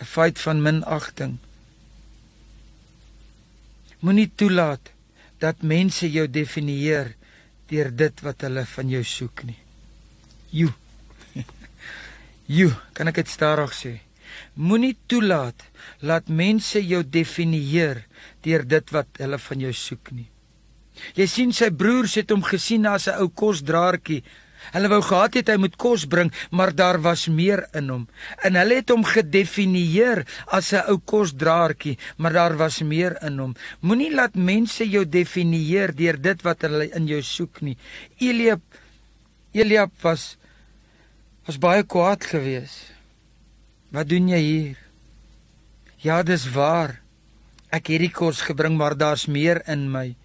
'n 0.00 0.04
Fight 0.04 0.38
van 0.38 0.62
minagting. 0.62 1.38
Moenie 4.00 4.30
toelaat 4.34 4.92
dat 5.38 5.62
mense 5.62 6.10
jou 6.10 6.26
definieer 6.28 7.14
deur 7.66 7.90
dit 7.90 8.20
wat 8.20 8.40
hulle 8.40 8.64
van 8.66 8.88
jou 8.88 9.04
soek 9.04 9.42
nie. 9.44 9.58
You. 10.50 10.72
you, 12.58 12.72
kan 12.92 13.08
ek 13.08 13.14
dit 13.14 13.28
stadig 13.28 13.72
sê? 13.72 14.00
Moenie 14.54 14.96
toelaat 15.06 15.60
laat 16.00 16.28
mense 16.28 16.80
jou 16.86 17.02
definieer 17.02 18.04
deur 18.42 18.62
dit 18.68 18.90
wat 18.90 19.08
hulle 19.18 19.38
van 19.38 19.60
jou 19.60 19.72
soek 19.72 20.10
nie. 20.12 20.28
Jy 21.14 21.26
sien 21.26 21.52
sy 21.52 21.70
broers 21.70 22.14
het 22.14 22.30
hom 22.30 22.42
gesien 22.42 22.86
as 22.86 23.08
'n 23.08 23.18
ou 23.20 23.28
kosdraertjie 23.28 24.22
Hulle 24.72 24.88
wou 24.88 25.00
gehad 25.04 25.36
het 25.38 25.50
hy 25.52 25.56
moet 25.60 25.74
kos 25.80 26.06
bring, 26.10 26.30
maar 26.54 26.72
daar 26.76 26.98
was 27.02 27.26
meer 27.28 27.64
in 27.76 27.90
hom. 27.92 28.06
En 28.46 28.56
hulle 28.56 28.78
het 28.80 28.92
hom 28.94 29.04
gedefinieer 29.04 30.24
as 30.46 30.72
'n 30.72 30.88
ou 30.88 30.98
kosdraertjie, 30.98 31.98
maar 32.16 32.32
daar 32.32 32.56
was 32.56 32.80
meer 32.80 33.18
in 33.22 33.38
hom. 33.38 33.56
Moenie 33.80 34.14
laat 34.14 34.34
mense 34.34 34.88
jou 34.88 35.04
definieer 35.04 35.94
deur 35.94 36.20
dit 36.20 36.42
wat 36.42 36.62
hulle 36.62 36.88
in 36.94 37.06
jou 37.06 37.22
soek 37.22 37.60
nie. 37.60 37.76
Eliab 38.18 38.62
Eliab 39.52 39.92
was 40.02 40.36
was 41.46 41.58
baie 41.58 41.82
kwaad 41.82 42.24
geweest. 42.24 42.92
Wat 43.90 44.08
doen 44.08 44.28
jy 44.28 44.38
hier? 44.38 44.76
Ja, 45.98 46.22
dis 46.22 46.50
waar. 46.50 47.00
Ek 47.70 47.86
het 47.86 47.86
hierdie 47.86 48.10
kos 48.10 48.40
gebring, 48.40 48.76
maar 48.76 48.96
daar's 48.96 49.26
meer 49.26 49.62
in 49.68 49.90
my. 49.90 50.16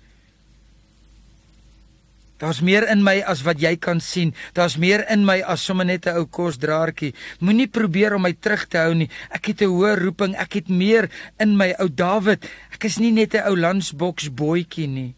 Daar's 2.39 2.61
meer 2.63 2.87
in 2.87 3.03
my 3.03 3.17
as 3.27 3.41
wat 3.43 3.59
jy 3.59 3.73
kan 3.75 3.99
sien. 3.99 4.31
Daar's 4.55 4.77
meer 4.79 5.03
in 5.11 5.25
my 5.27 5.41
as 5.43 5.65
sommer 5.65 5.85
net 5.85 6.07
'n 6.07 6.15
ou 6.15 6.25
kosdraertjie. 6.25 7.13
Moenie 7.39 7.67
probeer 7.67 8.15
om 8.15 8.21
my 8.21 8.33
terug 8.33 8.67
te 8.67 8.77
hou 8.77 8.93
nie. 8.95 9.09
Ek 9.29 9.45
het 9.47 9.61
'n 9.61 9.67
hoë 9.67 9.99
roeping. 9.99 10.35
Ek 10.35 10.53
het 10.53 10.69
meer 10.69 11.09
in 11.39 11.57
my 11.57 11.75
ou 11.79 11.89
Dawid. 11.89 12.45
Ek 12.71 12.83
is 12.85 12.97
nie 12.97 13.11
net 13.11 13.33
'n 13.35 13.43
ou 13.43 13.55
landsboks 13.57 14.29
boetjie 14.31 14.87
nie. 14.87 15.13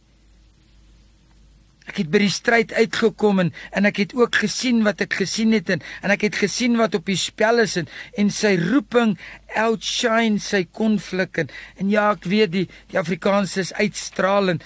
Ek 1.87 1.97
het 1.97 2.11
by 2.13 2.19
die 2.23 2.29
stryd 2.29 2.73
uitgekom 2.73 3.39
en 3.39 3.49
en 3.71 3.85
ek 3.85 3.97
het 3.97 4.13
ook 4.15 4.35
gesien 4.35 4.83
wat 4.83 5.01
ek 5.01 5.13
gesien 5.13 5.51
het 5.51 5.69
en 5.69 5.81
en 6.01 6.11
ek 6.11 6.21
het 6.21 6.35
gesien 6.35 6.77
wat 6.77 6.95
op 6.95 7.05
die 7.05 7.17
spel 7.19 7.59
is 7.59 7.75
en 7.75 7.87
en 8.17 8.29
sy 8.29 8.55
roeping 8.55 9.17
outshine 9.55 10.39
sy 10.39 10.63
konflik 10.71 11.37
en 11.37 11.49
en 11.77 11.89
ja 11.89 12.11
ek 12.11 12.23
weet 12.23 12.51
die 12.51 12.67
die 12.93 12.99
Afrikaans 12.99 13.57
is 13.57 13.73
uitstralend 13.73 14.63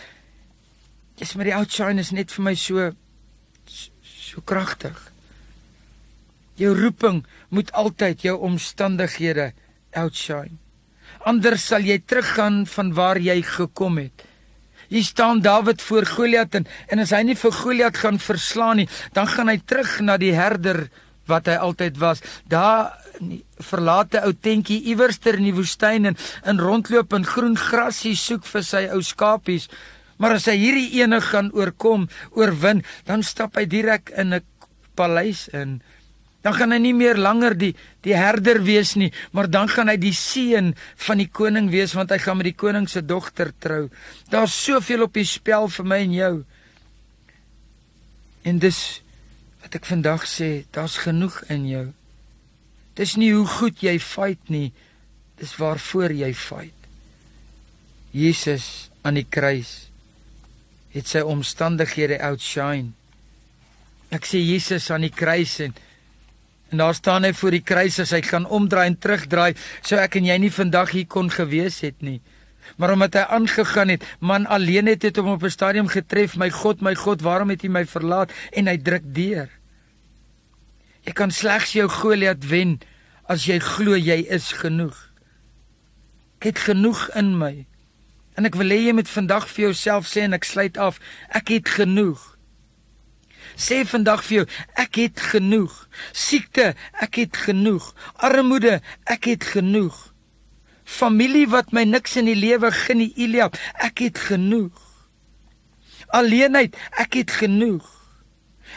Dis 1.19 1.33
maar 1.35 1.47
die 1.47 1.55
outshine 1.55 2.01
is 2.03 2.11
net 2.15 2.33
vir 2.35 2.43
my 2.49 2.55
so 2.59 2.91
so 4.25 4.41
kragtig. 4.43 4.97
Jou 6.59 6.73
roeping 6.75 7.23
moet 7.49 7.71
altyd 7.71 8.25
jou 8.27 8.35
omstandighede 8.47 9.51
outshine. 9.95 10.57
Anders 11.25 11.67
sal 11.71 11.85
jy 11.87 11.99
teruggaan 12.03 12.63
van 12.69 12.93
waar 12.97 13.19
jy 13.21 13.41
gekom 13.45 13.99
het. 14.01 14.25
Hier 14.91 15.03
staan 15.03 15.41
Dawid 15.41 15.81
voor 15.81 16.05
Goliat 16.05 16.55
en 16.55 16.67
en 16.91 17.01
as 17.01 17.13
hy 17.15 17.23
nie 17.25 17.37
vir 17.39 17.51
Goliat 17.51 17.97
gaan 17.97 18.19
verslaan 18.21 18.83
nie, 18.83 18.89
dan 19.13 19.27
gaan 19.27 19.49
hy 19.49 19.57
terug 19.65 19.99
na 20.05 20.17
die 20.21 20.35
herder 20.35 20.85
wat 21.29 21.49
hy 21.49 21.57
altyd 21.57 21.97
was. 21.97 22.21
Daar 22.45 22.93
verlate 23.63 24.21
ou 24.27 24.33
tentjie 24.33 24.81
iewerster 24.91 25.39
in 25.39 25.47
die 25.47 25.55
woestyn 25.55 26.11
en 26.11 26.17
in 26.45 26.61
rondloop 26.61 27.13
en 27.15 27.25
groen 27.25 27.55
grasie 27.57 28.15
soek 28.19 28.45
vir 28.45 28.65
sy 28.65 28.85
ou 28.93 29.01
skapies. 29.01 29.69
Maar 30.17 30.37
as 30.37 30.47
hy 30.47 30.55
hierdie 30.59 31.01
ene 31.01 31.19
gaan 31.23 31.51
oorkom, 31.55 32.07
oorwin, 32.35 32.83
dan 33.07 33.23
stap 33.23 33.57
hy 33.59 33.65
direk 33.67 34.13
in 34.15 34.33
'n 34.33 34.43
paleis 34.95 35.47
in. 35.51 35.81
Dan 36.41 36.53
gaan 36.53 36.71
hy 36.71 36.77
nie 36.77 36.93
meer 36.93 37.17
langer 37.17 37.57
die 37.57 37.73
die 38.05 38.13
herder 38.15 38.61
wees 38.63 38.95
nie, 38.95 39.11
maar 39.33 39.49
dan 39.49 39.67
gaan 39.67 39.89
hy 39.89 39.97
die 39.97 40.13
seun 40.13 40.75
van 40.95 41.17
die 41.17 41.27
koning 41.27 41.71
wees 41.73 41.95
want 41.97 42.11
hy 42.13 42.19
gaan 42.21 42.37
met 42.37 42.45
die 42.45 42.59
koning 42.59 42.87
se 42.89 43.01
dogter 43.01 43.51
trou. 43.59 43.89
Daar's 44.29 44.53
soveel 44.53 45.07
op 45.07 45.13
die 45.13 45.25
spel 45.25 45.67
vir 45.67 45.85
my 45.85 45.99
en 46.05 46.13
jou. 46.13 46.45
En 48.45 48.59
dis 48.59 49.01
wat 49.63 49.75
ek 49.75 49.85
vandag 49.85 50.27
sê, 50.29 50.65
daar's 50.71 50.97
genoeg 51.01 51.41
in 51.49 51.65
jou. 51.67 51.87
Dis 52.93 53.15
nie 53.17 53.33
hoe 53.33 53.47
goed 53.47 53.81
jy 53.81 53.97
fight 53.99 54.53
nie, 54.53 54.71
dis 55.41 55.55
waarvoor 55.57 56.13
jy 56.13 56.29
fight. 56.37 56.77
Jesus 58.13 58.91
aan 59.01 59.17
die 59.17 59.25
kruis 59.25 59.89
het 60.95 61.09
sy 61.11 61.21
omstandighede 61.27 62.21
outshine. 62.23 62.93
Ek 64.15 64.27
sê 64.27 64.39
Jesus 64.39 64.87
aan 64.93 65.03
die 65.07 65.13
kruis 65.13 65.59
en 65.65 65.75
en 66.73 66.81
daar 66.81 66.95
staan 66.97 67.23
hy 67.23 67.29
voor 67.37 67.53
die 67.53 67.63
kruis 67.63 67.99
as 68.01 68.11
hy 68.11 68.23
gaan 68.25 68.47
omdraai 68.49 68.87
en 68.89 68.95
terugdraai, 68.99 69.53
sou 69.85 69.99
ek 70.01 70.17
en 70.17 70.25
jy 70.27 70.37
nie 70.41 70.51
vandag 70.51 70.95
hier 70.95 71.05
kon 71.07 71.29
gewees 71.31 71.77
het 71.85 72.01
nie. 72.03 72.17
Maar 72.81 72.95
omdat 72.95 73.15
hy 73.19 73.23
aangegaan 73.37 73.93
het, 73.93 74.03
man 74.19 74.47
alleen 74.51 74.89
het 74.89 75.05
het 75.05 75.19
hom 75.21 75.35
op 75.37 75.43
'n 75.43 75.53
stadium 75.53 75.87
getref, 75.87 76.35
my 76.35 76.49
God, 76.49 76.81
my 76.81 76.95
God, 76.95 77.21
waarom 77.21 77.49
het 77.49 77.63
U 77.63 77.69
my 77.69 77.85
verlaat? 77.85 78.33
En 78.51 78.67
hy 78.67 78.77
druk 78.77 79.03
deur. 79.05 79.49
Jy 81.05 81.13
kan 81.13 81.31
slegs 81.31 81.71
jou 81.71 81.87
Goliat 81.87 82.43
wen 82.49 82.79
as 83.29 83.45
jy 83.45 83.59
glo 83.59 83.95
jy 83.95 84.25
is 84.29 84.51
genoeg. 84.51 84.97
Ek 86.39 86.43
het 86.43 86.59
genoeg 86.59 87.09
in 87.15 87.37
my. 87.37 87.65
En 88.35 88.47
ek 88.47 88.57
wil 88.59 88.73
hê 88.73 88.79
jy 88.87 88.95
moet 88.95 89.09
vandag 89.09 89.47
vir 89.51 89.69
jouself 89.69 90.09
sê 90.11 90.25
en 90.27 90.35
ek 90.35 90.47
sluit 90.47 90.77
af, 90.77 90.99
ek 91.31 91.53
het 91.55 91.71
genoeg. 91.77 92.21
Sê 93.55 93.83
vandag 93.87 94.25
vir 94.27 94.41
jou, 94.41 94.45
ek 94.83 94.99
het 94.99 95.21
genoeg. 95.31 95.75
Siekte, 96.11 96.73
ek 96.99 97.21
het 97.23 97.39
genoeg. 97.45 97.93
Armoede, 98.19 98.81
ek 99.07 99.31
het 99.31 99.47
genoeg. 99.55 99.95
Familie 100.85 101.47
wat 101.49 101.71
my 101.73 101.85
niks 101.87 102.17
in 102.19 102.27
die 102.29 102.37
lewe 102.37 102.69
gun 102.75 102.99
nie, 103.01 103.13
Eliab, 103.17 103.55
ek 103.81 104.03
het 104.05 104.19
genoeg. 104.27 104.83
Alleenheid, 106.13 106.75
ek 107.01 107.21
het 107.23 107.31
genoeg. 107.39 107.94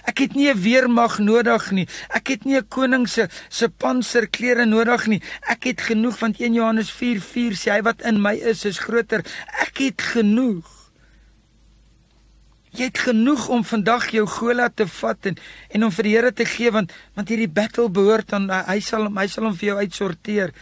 Ek 0.04 0.18
het 0.18 0.34
nie 0.34 0.50
'n 0.50 0.60
weermag 0.62 1.18
nodig 1.18 1.70
nie. 1.70 1.88
Ek 2.08 2.28
het 2.28 2.44
nie 2.44 2.56
'n 2.56 2.68
koning 2.68 3.08
se 3.08 3.28
se 3.48 3.68
panserklere 3.68 4.64
nodig 4.64 5.06
nie. 5.06 5.22
Ek 5.40 5.64
het 5.64 5.80
genoeg 5.80 6.18
want 6.18 6.40
1 6.40 6.52
Johannes 6.52 6.90
4:4 6.90 7.52
sê 7.54 7.70
hy 7.70 7.82
wat 7.82 8.02
in 8.02 8.20
my 8.22 8.34
is 8.34 8.64
is 8.64 8.78
groter. 8.78 9.24
Ek 9.60 9.78
het 9.78 10.02
genoeg. 10.02 10.78
Jy 12.70 12.84
het 12.84 12.98
genoeg 12.98 13.48
om 13.48 13.64
vandag 13.64 14.10
jou 14.12 14.26
Goliat 14.26 14.76
te 14.76 14.86
vat 14.86 15.26
en 15.26 15.36
en 15.68 15.84
om 15.84 15.92
vir 15.92 16.04
die 16.04 16.14
Here 16.14 16.32
te 16.32 16.44
gee 16.44 16.70
want 16.70 16.92
want 17.14 17.28
hierdie 17.28 17.48
battle 17.48 17.88
behoort 17.88 18.32
aan 18.32 18.50
hy 18.50 18.80
sal 18.80 19.08
hy 19.16 19.26
sal 19.26 19.48
hom 19.48 19.56
vir 19.56 19.68
jou 19.68 19.78
uitsorteer. 19.78 20.52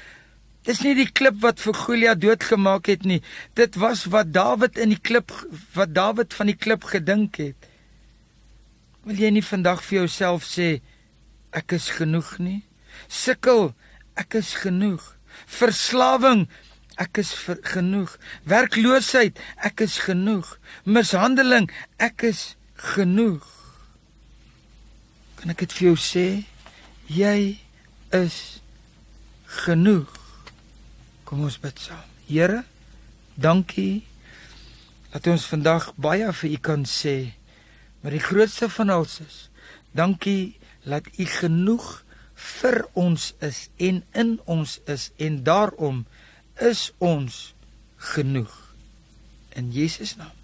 Dis 0.66 0.82
nie 0.82 0.94
die 0.98 1.10
klip 1.10 1.38
wat 1.42 1.60
vir 1.62 1.74
Goliat 1.78 2.20
doodgemaak 2.20 2.88
het 2.90 3.04
nie. 3.04 3.20
Dit 3.54 3.76
was 3.78 4.06
wat 4.10 4.32
Dawid 4.34 4.78
in 4.78 4.94
die 4.94 5.02
klip 5.02 5.30
wat 5.74 5.94
Dawid 5.94 6.34
van 6.34 6.50
die 6.50 6.58
klip 6.58 6.86
gedink 6.90 7.38
het. 7.42 7.68
Wil 9.06 9.20
jy 9.22 9.28
nie 9.36 9.44
vandag 9.46 9.84
vir 9.86 10.00
jouself 10.00 10.46
sê 10.50 10.80
ek 11.54 11.76
is 11.76 11.92
genoeg 11.94 12.32
nie? 12.42 12.62
Sukkel, 13.06 13.70
ek 14.18 14.34
is 14.40 14.56
genoeg. 14.58 15.04
Verslawing, 15.46 16.48
ek 16.98 17.20
is 17.22 17.30
ver, 17.38 17.60
genoeg. 17.62 18.16
Werkloosheid, 18.50 19.38
ek 19.62 19.84
is 19.86 20.00
genoeg. 20.08 20.56
Mishandeling, 20.90 21.70
ek 22.02 22.26
is 22.32 22.56
genoeg. 22.96 23.46
Kan 25.38 25.54
ek 25.54 25.62
dit 25.62 25.78
vir 25.78 25.90
jou 25.92 25.96
sê? 26.00 26.26
Jy 27.06 27.38
is 28.16 28.58
genoeg. 29.62 30.10
Kom 31.30 31.46
ons 31.46 31.62
bid 31.62 31.78
saam. 31.78 32.02
Here, 32.26 32.64
dankie 33.38 34.02
dat 35.14 35.30
ons 35.30 35.46
vandag 35.46 35.92
baie 35.94 36.26
vir 36.42 36.56
U 36.56 36.62
kan 36.72 36.82
sê. 36.90 37.35
Maar 38.06 38.14
die 38.14 38.22
grootste 38.22 38.68
van 38.70 38.88
alles 38.88 39.20
is 39.20 39.36
dankie 39.90 40.58
dat 40.84 41.08
u 41.18 41.24
genoeg 41.26 42.04
vir 42.34 42.84
ons 42.92 43.32
is 43.42 43.64
en 43.82 43.98
in 44.12 44.30
ons 44.44 44.76
is 44.86 45.08
en 45.16 45.40
daarom 45.42 46.04
is 46.54 46.92
ons 47.02 47.40
genoeg 48.14 48.54
in 49.58 49.72
Jesus 49.74 50.14
naam. 50.22 50.35